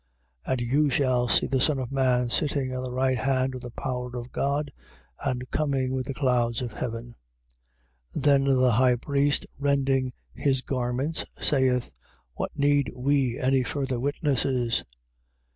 And 0.47 0.59
you 0.61 0.89
shall 0.89 1.27
see 1.27 1.45
the 1.45 1.61
Son 1.61 1.77
of 1.77 1.91
man 1.91 2.31
sitting 2.31 2.73
on 2.75 2.81
the 2.81 2.91
right 2.91 3.19
hand 3.19 3.53
of 3.53 3.61
the 3.61 3.69
power 3.69 4.09
of 4.17 4.31
God 4.31 4.71
and 5.23 5.47
coming 5.51 5.93
with 5.93 6.07
the 6.07 6.15
clouds 6.15 6.63
of 6.63 6.71
heaven. 6.73 7.13
14:63. 8.15 8.21
Then 8.23 8.43
the 8.45 8.71
high 8.71 8.95
priest 8.95 9.45
rending 9.59 10.11
his 10.33 10.61
garments, 10.63 11.23
saith: 11.39 11.93
What 12.33 12.49
need 12.57 12.91
we 12.95 13.37
any 13.37 13.61
further 13.61 13.99
witnesses? 13.99 14.83